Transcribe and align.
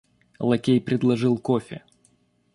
Лакей 0.39 0.81
предложил 0.81 1.37
кофе. 1.37 1.83